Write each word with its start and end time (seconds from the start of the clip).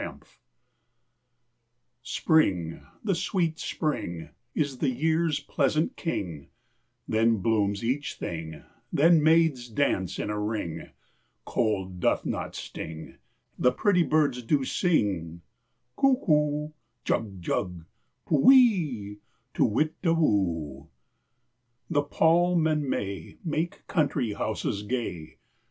SPRING. 0.01 0.21
Spring, 2.01 2.85
the 3.03 3.13
sweet 3.13 3.59
Spring, 3.59 4.29
is 4.55 4.79
the 4.79 4.89
year's 4.89 5.39
pleasant 5.41 5.95
king; 5.95 6.49
Then 7.07 7.37
blooms 7.37 7.83
each 7.83 8.15
thing, 8.15 8.63
then 8.91 9.21
maids 9.21 9.69
dance 9.69 10.17
in 10.17 10.31
a 10.31 10.39
ring, 10.39 10.89
Cold 11.45 11.99
doth 11.99 12.25
not 12.25 12.55
sting, 12.55 13.17
the 13.59 13.71
pretty 13.71 14.01
birds 14.01 14.41
do 14.41 14.63
sing, 14.65 15.41
Cuckoo, 15.95 16.69
jug 17.05 17.39
jug, 17.39 17.85
pu 18.25 18.39
we, 18.39 19.19
to 19.53 19.63
witta 19.63 20.15
woo 20.15 20.85
I 20.89 20.89
The 21.91 22.01
palm 22.01 22.65
and 22.65 22.89
may 22.89 23.37
make 23.45 23.85
country 23.85 24.33
houses 24.33 24.81
gay. 24.81 25.37